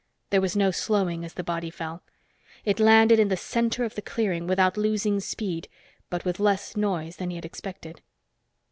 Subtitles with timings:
[0.31, 2.01] There was no slowing as the body fell.
[2.65, 5.67] It landed in the center of the clearing, without losing speed,
[6.09, 8.01] but with less noise than he had expected.